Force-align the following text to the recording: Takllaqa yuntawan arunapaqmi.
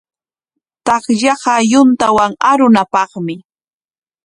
Takllaqa 0.85 1.53
yuntawan 1.71 2.31
arunapaqmi. 2.49 3.35